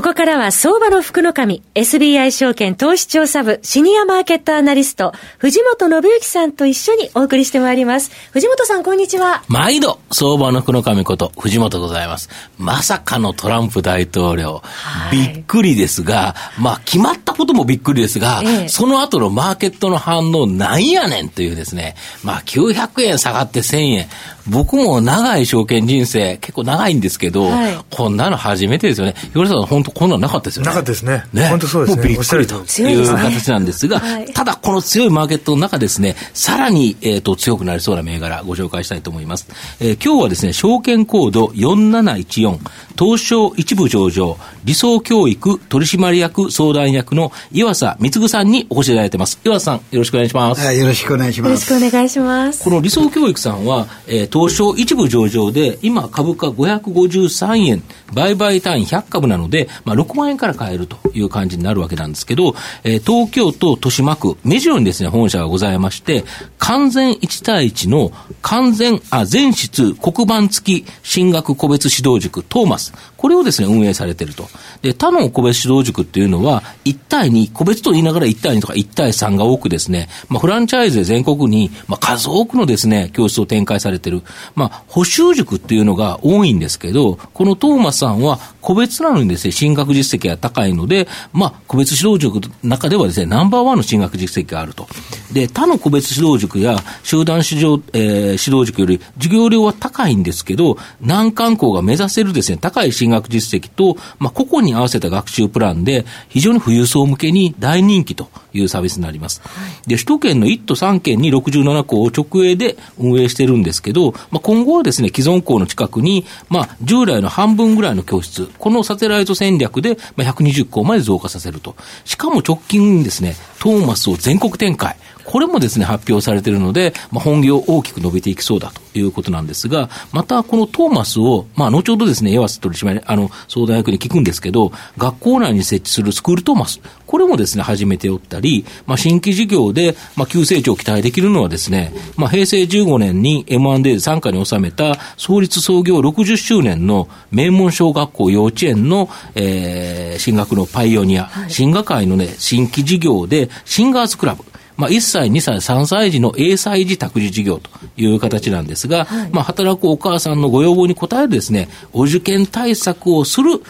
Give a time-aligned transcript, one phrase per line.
[0.00, 8.10] ここからは相場の福の神、SBI 証券投資調査部シニアマーケットアナリスト、藤本信之さんと一緒にお送りしてまいります。
[8.32, 9.42] 藤本さん、こんにちは。
[9.46, 12.30] 毎度、相場の福の神こと、藤本ございます。
[12.56, 24.06] まさかのトランプ大統領、はい、びっくりですが、まあ、決まったこともびっくりですが、ええ、その後のマーケットの反応なんやねんというですね、まあ、900円下がって1000円、
[24.48, 29.14] 僕も長い証券人生、結構長いんですけど、はい、こんなの初めてですよね。
[29.34, 30.68] よりさん、本当こんなのなかったですよね。
[30.68, 31.24] なかったですね。
[31.32, 31.48] ね。
[31.48, 32.02] 本当そうですね。
[32.02, 39.48] もうびっくりという形なんですが、はい、ただこの強いマーケットの中ですね、さらに、えっ、ー、と、強くなりそうな銘柄ご紹介したいと思います。
[39.80, 42.58] えー、今日はですね、証券コード4714、
[42.98, 49.38] 東証一部上場、理想教育取締役相談役の岩佐貢さんにお越しいただいてます。
[49.44, 50.64] 岩佐さん、よろしくお願いします。
[50.64, 51.48] はい、よろしくお願いします。
[51.48, 52.64] よろしくお願いします。
[52.64, 66.24] この理想教育さんは、えー、東証一部上場で、今株価553円、売買単位100株なので、まあ、6万円から買えるという感じになるわけなんですけど、えー、東京都豊島区、目白にですね、本社がございまして、
[66.58, 74.48] 完全1対1の完全、あ、全室黒板付き進学個別指導塾トーマス、これをですね、運営されてると。
[74.80, 84.22] で、他の個別指導塾っていうのは、1対2、個別と言いながら1対2とか1対3が多くですね、まあ、フランチャイズで全国に、まあ、数多くのですね、教室を展開されてる、
[84.54, 94.88] まあ、補修塾っていうのが多いんですけど、このトーマスさんは個別なのにですね、進学実績が高いので、まあ、個別指導塾の中ではですね、ナンバーワンの進学実績があると。
[95.30, 109.42] で、他の個別指導塾や集団指導、えー、指導塾より授業料は高いんですけど、難関校が目指せるですね、高い進学実績と、まあ、個々に合わせた学習プランで、非常に富裕層向けに大人気というサービスになります。
[109.86, 121.76] で、首都圏の1都3県に67校を直営で運営してるんですけど、まあ、今後はですね、既存校の近くに、まあ、従来の半分ぐらいの教室、このサテライト戦略で、まあ、120校まで増加させると。
[122.04, 124.96] しかも直近にですね、トーマスを全国展開。
[125.24, 154.44] これもですね、発表されているので、まあ、本業大きく伸びていきそうだということなんですが、またこのトーマスを、まあ、後ほどですね、エワス取締あの、相談役に聞くんですけど、学校内に設置するスクールトーマス、これもですね、始めておったり、まあ、新規事業で、まあ、急成長を期待できるのはですね、まあ、平成15年に M&A で参加に収めた創立創業60周年の名門小学校幼稚園の、えー、進学のパイオニア、はい、進学会のね、新規事業で、シンガーズクラブ、
[154.80, 163.62] まあ、1歳、2歳、3歳児の英才児託児事業という形なんですが、はい、まあ、働くお母さんのご要望に応えるですね、お受験対策をする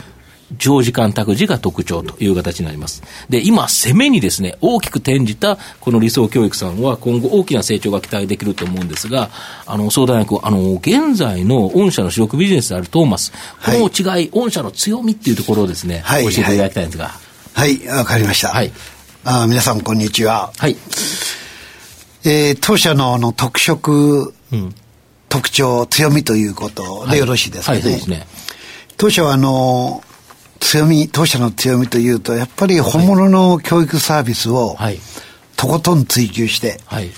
[0.58, 3.02] 長時間託児が特徴という形になります。
[3.28, 9.30] で、今、攻めにですね、大きく転じたこの理想教育さんは今後大きな成長が期待できると思うんですが、
[9.66, 13.32] あの、相談役、あの、現在の御社の主力ビジネスであるトーマス、
[13.64, 17.10] この違い、はい、御社の強みっていうところをですね、はい、教えていただきたいんですが。
[17.52, 18.48] はい、わ、はい、かりました。
[18.48, 18.72] はい。
[19.22, 20.50] あ皆さんこんにちは。
[20.56, 20.76] はい。
[22.24, 24.74] えー、当社のあの特色、うん、
[25.28, 27.80] 特徴、強みということでよろしいですかね。
[27.80, 28.26] はい、はい、ね。
[28.96, 30.02] 当社はあの、
[30.58, 34.78] 強み、当社の強みというと、やっぱり本物の教育サービスを、
[35.56, 37.10] とことん追求して、はい、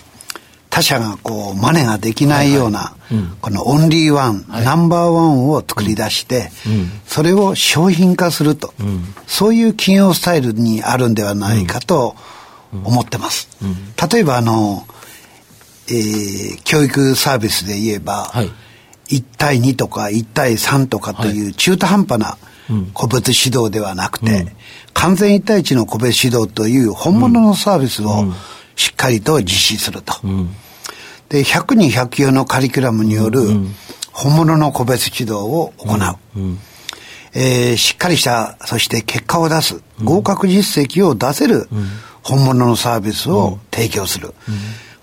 [0.72, 2.96] 他社がこう真似ができないような、
[3.42, 12.16] このオンリーワン、はい、ナンバーワンを作り出して、うん、それを商品化すると、うん、そういう企業スタイルにあるんではないかと
[12.72, 13.50] 思ってます。
[14.10, 14.86] 例えばあの、
[15.88, 18.50] えー、教育サービスで言えば、はい、
[19.14, 22.38] 1対2とか1対3とかという中途半端な
[22.94, 24.46] 個別指導ではなくて、
[24.94, 28.32] 完全1対1の個別指導という本物のサービスを
[28.74, 30.14] しっかりと実施すると。
[31.32, 33.40] で、100人100級のカリキュラムによる
[34.12, 36.18] 本物の個別指導を行う。
[36.36, 36.58] うんうん、
[37.34, 41.70] えー、しっかりした、そして結果を出す、合格実績を出せる
[42.22, 44.34] 本物のサービスを提供する。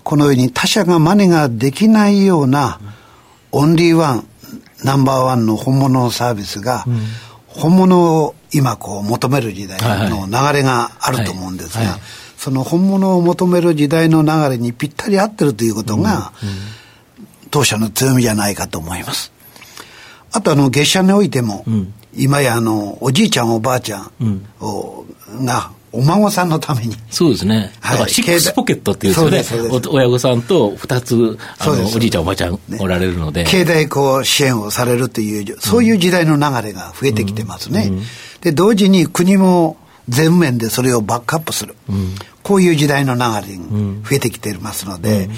[0.04, 2.80] このように他社が真似ができないような
[3.50, 4.26] オンリーワン、
[4.84, 6.84] ナンバーワンの本物のサービスが、
[7.48, 11.98] 本物を今こう求める時代の流れがあると思うんですが、
[12.40, 16.32] その本物を求める時代の流れにぴったり合ってるということが、
[17.50, 19.30] 当社の強みじゃないかと思います。
[20.32, 21.66] あとあの月謝においても、
[22.16, 25.04] 今やあのおじいちゃんおばあちゃんを、
[25.42, 26.96] がお孫さんのために。
[27.10, 27.72] そうですね。
[27.82, 29.80] だからシックスポケットっていうんですよね。
[29.90, 33.44] 親御さんと二つ、あの、おじいちゃんおばあちゃんおられるので。
[33.44, 37.92] 経済こう支援をされるという、そういう時代の流れが増えてきてますね。
[38.40, 39.76] で、同時に国も
[40.08, 41.76] 全面でそれをバックアップする。
[42.42, 45.28] こういう時代の流れに増えてきていますので、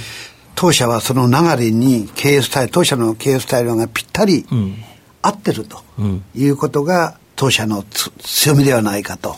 [0.54, 4.46] 当社はその流れに経営スタイル、当社の経営スタイルがぴったり
[5.20, 5.82] 合ってると
[6.34, 7.84] いうことが、当社の
[8.20, 9.36] 強みではないかと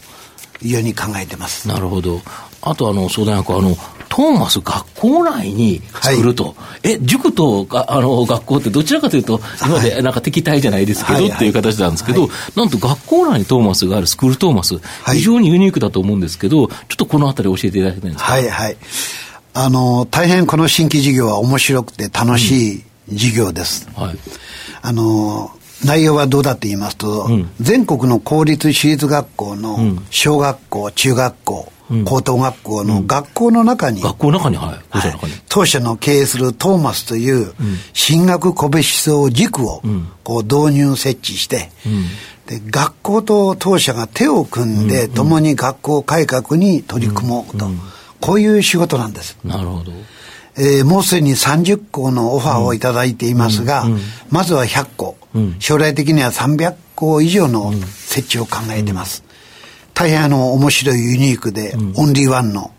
[0.62, 1.68] いうように考えてます。
[1.68, 2.20] なるほど。
[2.60, 3.76] あとあの相談役あの
[4.14, 14.78] トーマス学校内に作ると、はい、え塾とあの学校ってどちらかというと今までなんか敵対じゃないですけど、はい、っていう形なんですけど、はい、なんと学校内にトーマスがあるスクールトーマス、
[15.12, 18.32] 非常にユニークだと思うんですけどちょっとこのあたり教えていただきたいんですか？
[18.32, 18.76] はいはい。
[19.52, 24.16] あの大変この新規事業は面白くて楽しい事業です、うん、はい、
[24.82, 25.50] あの
[25.84, 31.73] 内容はどうだって言いますと、うん、全国の公立私立学校の小学校、中学校、うん、
[32.04, 35.14] 高等学校の学校の中に、学校の中に、はい、はい、
[35.48, 37.54] 当社の経営するトーマスという
[37.92, 39.82] 進学個別思想軸を
[40.22, 41.70] こう導入設置して、
[42.46, 47.66] で学校と当社が手を組んで共に学校改革に取り組もうと、
[48.20, 49.36] こういう仕事なんです。
[49.44, 49.92] なるほど。
[50.56, 53.86] えー、もうすでに30校のオファーをいただいていますが、
[54.30, 55.16] まずは100校、
[55.58, 59.24] 将来的には300校以上の設置を考えてます。
[59.94, 62.72] 大変あの面白いユニークで、オンリーワンの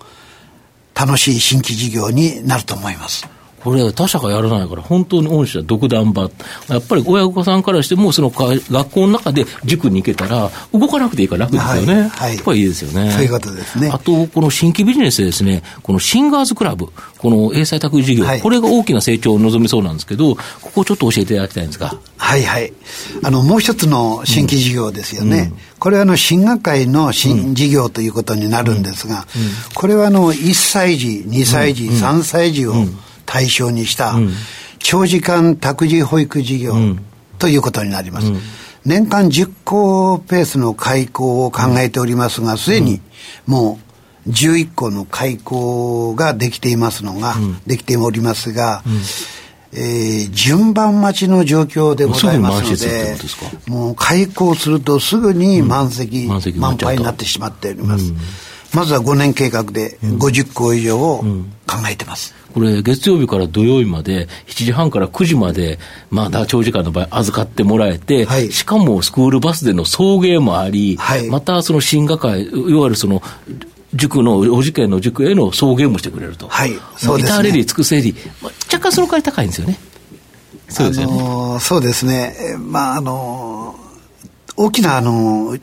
[0.94, 3.28] 楽しい新規事業になると思います。
[3.66, 6.30] これ、他社がやらないから、本当に御社独断場、
[6.70, 13.12] やっぱり親御さんからしても、その学校の中で塾に行けたら、動かなくていいから楽ですよね、はいはい、やっぱりいいですよね。
[13.12, 13.90] そういうことですね。
[13.92, 21.98] あと、この新規ビジネスでですね、このシンガーズクラブ、この英才託児事業、はい、これが大きな成長を望みそうなんですけど、ここをちょっと教えていただきたいんですが。
[22.18, 22.72] はいはい。
[23.24, 25.52] あの、もう一つの新規事業ですよね。
[25.52, 29.42] うん、これはあの、進学会の新事業ということになるんですが、うん。
[29.42, 32.76] うん、これはあの、1歳児、2歳児、3歳児を、
[33.36, 34.16] 対象にした、
[34.80, 36.74] 長時間託児保育事業
[37.38, 38.32] ということになります。
[38.86, 43.02] 年間10校ペースの開校を考えておりますが、すでに
[43.46, 43.78] も
[44.26, 47.36] う11校の開校ができていますのが、
[47.68, 48.84] できておりますが、
[49.74, 53.18] えー、順番待ちの状況でございますので、
[53.68, 58.14] もう開校するとすぐに満席、満杯になってしまっております。
[58.74, 61.20] まずは5年計画で50校以上を
[61.68, 62.34] 考えてます。
[62.56, 65.78] これ、月曜日から土曜日まで、7時半から9時まで、
[66.10, 73.22] まあ、長時間の場合、預かってもらえて、はい、しかもスクールバスでの送迎もあり、はい、またその進学会、いわゆるその、
[73.94, 76.48] 塾の、お受験の塾への送迎もしてくれると。
[76.48, 76.72] はい。
[76.96, 77.36] そうですね。
[77.36, 78.16] 至れり尽くせり、
[78.72, 79.78] 若干その代わり高いんですよね。
[80.70, 81.14] そうですよね。
[81.14, 82.56] あのー、そうですね。
[82.58, 85.62] まあ、あのー、大きな、あのー、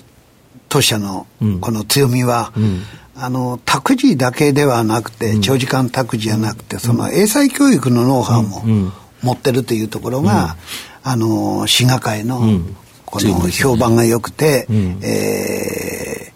[0.69, 1.27] 当社の
[1.63, 2.83] この強みは、うんうん
[3.23, 8.65] あの託児だけではなくて、長時間託児じゃなくて、その英才教育のノウハウも
[9.23, 10.57] 持ってるというところが、
[11.05, 12.41] あの滋賀会の
[13.07, 14.67] この評判が良くて、
[15.03, 16.33] え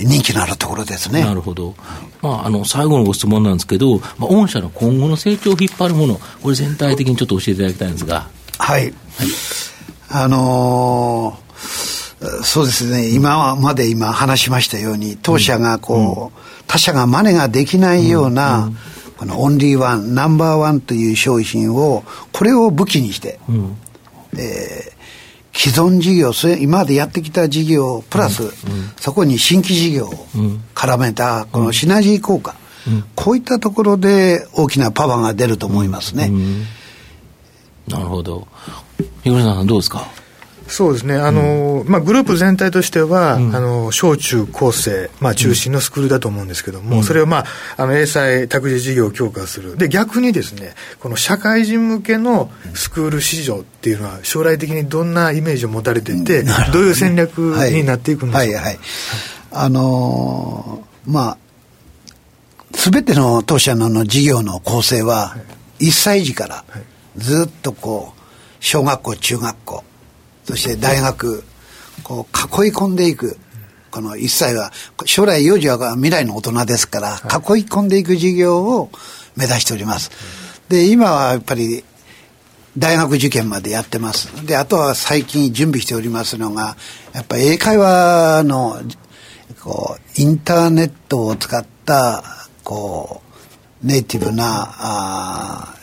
[0.00, 1.24] ー、人気のあるところですね。
[1.24, 1.74] なるほど。
[2.22, 8.28] まあ、あの、最後のご質問なんですけど、まあ、御社の今後の成長を引っ張るもの、これ全体的にちょっと教えていただきたいんですが。
[8.58, 8.82] はい。
[8.82, 8.92] はい、
[10.10, 11.45] あのー
[12.42, 18.70] そうですね、今まで今話しましたように、当社がこう、他社が真似ができないような、
[19.16, 23.76] このオンリーワン、ナンバーワンという商品を、これを武器にして、うん、
[24.36, 28.50] えー、既存事業、それ今までやってきた事業、プラス、うん、
[29.00, 30.10] そこに新規事業を
[30.74, 32.54] 絡めた、このシナジー効果、
[32.86, 36.30] うん、こういったところで大きなパワーが出ると思いますね。
[37.88, 38.46] なるほど。
[39.22, 40.06] 東さん、どうですか？
[40.68, 47.44] そうですね、あの、うん、まあ、グループ全体としては、うん、あの小中高生、まあ、中心のスクールだと思うんですけども、うん、それを、まあ、
[47.76, 56.42] あの英才託児事業を強化する、で逆にですね、この社会人向けのスクール市場っていうのは、将来的にどんなイメージを持たれてて、
[56.72, 58.52] どういう戦略になっていくんですか、はい。
[58.54, 58.64] はい。
[58.64, 58.78] はい、
[59.52, 61.38] あのー、まあ、
[62.74, 65.36] すべての当社の事業の構成は、
[65.78, 66.64] 1歳児から
[67.16, 68.20] ずっとこう、
[68.60, 69.84] 小学校、中学校、
[70.46, 71.44] そして大学、
[72.02, 73.36] こう囲い込んでいく。
[73.90, 74.72] この一切は、
[75.06, 78.90] 将来幼児は未来の大人ですから、囲い込んでいく事業を
[79.36, 80.10] 目指しております。
[80.68, 81.82] で、今はやっぱり、
[82.76, 84.44] 大学受験までやってます。
[84.44, 86.76] で、あとは最近準備しておりますのが、
[87.14, 88.82] やっぱり英会話の、
[89.62, 92.22] こう、インターネットを使った、
[92.62, 93.22] こ
[93.82, 95.74] う、ネイティブな、あ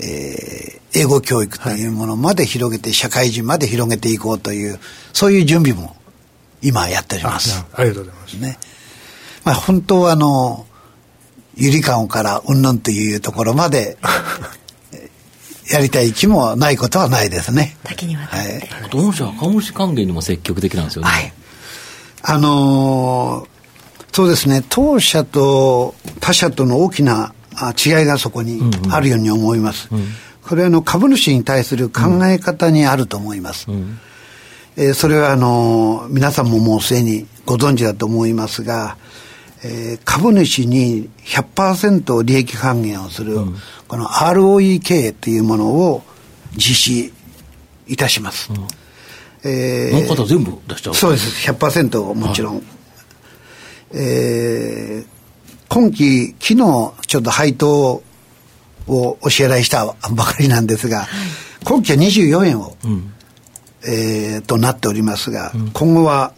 [0.00, 4.78] えー、英語教育というものまで広げて、社会人まで広げていこうという、
[5.12, 5.96] そういう準備も
[6.62, 7.64] 今やっております。
[7.74, 8.34] ありがとうございます。
[8.34, 8.58] ね。
[9.44, 10.66] まあ本当はあの、
[11.56, 13.98] ゆりかごからうんぬんというところまで、
[15.70, 17.76] やりたい気もないことはないですね。
[17.84, 18.52] 多岐にわたって。
[18.52, 18.90] はい。
[18.90, 21.08] 同社は株主還元にも積極的なんですよね。
[21.08, 21.32] はい。
[22.22, 23.48] あのー、
[24.12, 27.34] そうですね、当社と他社との大きな
[27.76, 29.88] 違いがそこにあるように思います。
[29.90, 30.14] うんうん、
[30.48, 33.70] これはあの株主に対する考え方にあると思います。
[33.70, 33.98] うん、
[34.76, 38.96] えー、それはあの皆さんももうすでにご存知だと思いますが、
[39.62, 43.36] えー、株主に100%利益還元をする、
[43.88, 46.02] この ROE 経営というものを
[46.56, 47.12] 実施
[47.86, 48.50] いたします。
[48.50, 48.66] うん、
[49.44, 51.46] えー、方全部出しちゃうそうです。
[51.50, 52.54] 100%もちろん。
[52.54, 52.64] はい、
[53.92, 55.06] えー、
[55.68, 56.56] 今期、昨日
[57.06, 58.02] ちょっと配当
[58.88, 61.08] をお支払いしたばかりなんですが、はい、
[61.64, 63.12] 今期は24円を、うん、
[63.86, 66.32] えー、となっておりますが、うん、今後は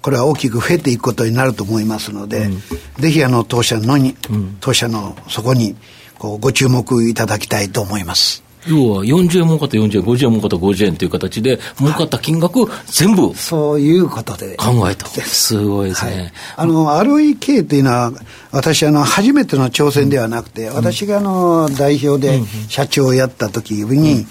[0.00, 2.60] これは大きく増えていくことになると思いますので、うん、
[3.02, 5.76] ぜひあの当社のに、うん、当社のそこに
[6.18, 8.47] こうご注目いただきたいと思います。
[8.66, 14.56] 要は40円儲かった40円、50円儲かった50円という形で、儲かった金額、全部、そういうことで。
[14.56, 16.12] 考えた、すごいですね。
[16.12, 18.12] はい、あの ROEK というのは、
[18.50, 24.26] 私あの、初めての挑戦ではなくて、うん、私があの代表で社長をやった時に、うん、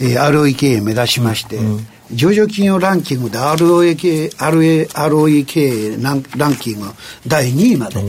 [0.00, 1.86] えー、ROEK 目指しまして、うん。
[2.12, 6.02] 上場企業ランキングで ROEK, ROEK
[6.38, 6.86] ランキング
[7.26, 8.00] 第2位まで、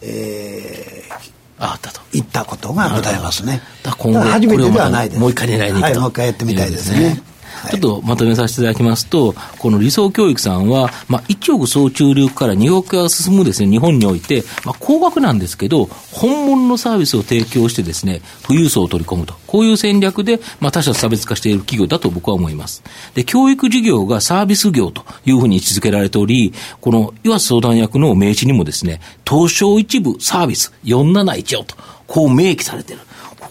[0.00, 2.00] えー、あったと。
[2.12, 3.60] 行ったことがございますね。
[3.82, 5.20] だ今後、初めてではないです。
[5.20, 7.22] もう一回狙いに行くと、はい、もう一回やってみたいですね。
[7.70, 19.34] ちょっとまとめさせていただきますと、この理想教育さんは、まあ、1億総中流から2億が進むですね、日本において、まあ、高額なんですけど、本物のサービスを提供してですね、富裕層を取り込むと。
[19.46, 22.82] こういう戦略で、まあ、他社差別化している企業だと僕は思います。
[23.14, 33.02] で、教育事業がサービス業というふうに位置づけられており、この岩瀬相談役の名刺にもですね、東証一部サービス471をと、こう明記されている。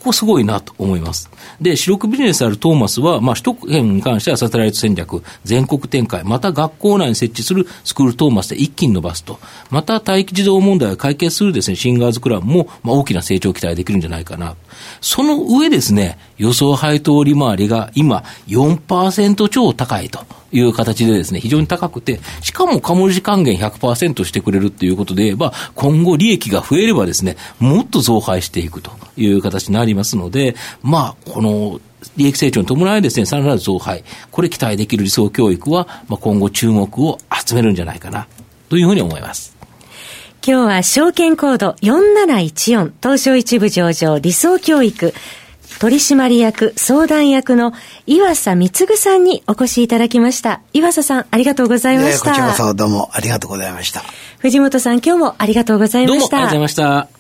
[0.07, 1.29] こすごいなと思います。
[1.61, 14.55] で、主力ビジネスあるトーマスは、まあ、首都圏に関してはサテライト戦略、全国展開、また学校内に設置するスクールトーマスで一気に伸ばすと、また待機児童問題を解決するですね、シンガーズクラブも、まあ、大きな成長を期待できるんじゃないかな。
[15.01, 20.25] その上ですね、予想配当利回りが今4%超高いと。
[20.51, 31.81] いう形でですね、非常に高くて、しかも株主還元100%してくれるっていうことで言えば、今後利益が増えればですね、もっと増配していくという形になりますので、まあ、この、
[32.15, 38.27] 利益成長に伴いですね、さらなる増配、これ期待できる理想教育は、まあ、今後注目を集めるんじゃないかな、
[38.69, 39.57] というふうに思います。
[40.45, 45.13] 今日は証券コード4714東証一部上場理想教育
[45.79, 47.73] 取締役相談役の
[48.05, 50.61] 岩佐貢さんにお越しいただきました。
[50.73, 52.29] 岩佐さん、ありがとうございました。
[52.29, 54.03] こちらこそどうもありがとうございました。
[54.39, 56.17] 藤本さん、今日もありがとうございました。
[56.17, 57.17] どうもありがとうございました。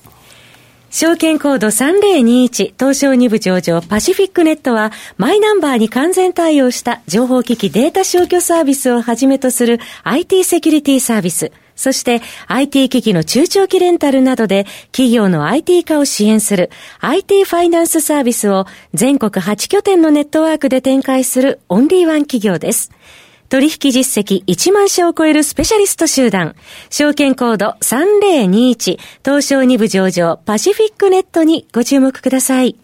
[0.89, 16.69] 証券コード3021東証2部上場パシフィックネットはマイナンバーに完全対応した情報機器データ消去サービスをはじめとする IT セキュリティサービス、そして IT 機器の中長期レンタルなどで企業の IT 化を支援する
[16.99, 22.91] IT ファイナンスサービスを全国8拠点のネットワークで展開するオンリーワン企業です。
[23.49, 26.55] 取引実績1万社を超えるスペシャリスト集団、
[26.89, 30.37] 証券コード3021東証2部上場。
[30.45, 32.75] パシフィックネットにご注目ください。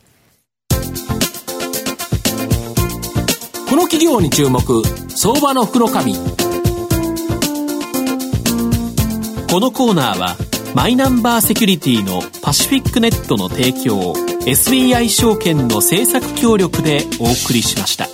[3.69, 5.88] この企業に注目、相場の福の
[9.53, 10.36] このコーナーは
[10.74, 18.12] マイナンバーセキュリティのパシフィックネットの提供を SBI 証券の政策協力でお送りしました。